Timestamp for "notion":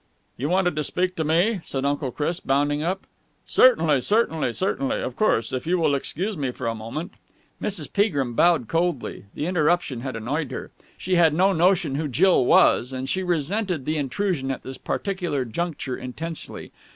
11.53-11.93